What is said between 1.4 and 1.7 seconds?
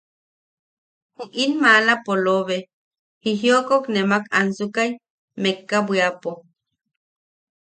in